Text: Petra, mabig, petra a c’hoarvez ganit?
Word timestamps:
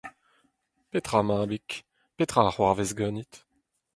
Petra, 0.91 1.19
mabig, 1.29 1.67
petra 2.17 2.41
a 2.47 2.51
c’hoarvez 2.53 2.91
ganit? 2.99 3.33